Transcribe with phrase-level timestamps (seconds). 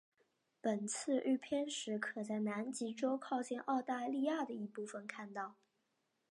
[0.61, 5.53] 本次日偏食可在南极洲靠近澳大利亚的一部分看到。